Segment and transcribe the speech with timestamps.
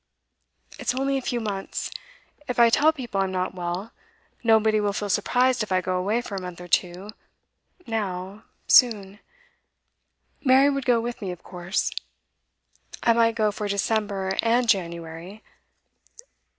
[0.79, 1.91] It's only a few months.
[2.47, 3.91] If I tell people I'm not well,
[4.43, 7.11] nobody will feel surprised if I go away for a month or two
[7.85, 9.19] now soon.
[10.43, 11.91] Mary would go with me, of course.
[13.03, 15.43] I might go for December and January.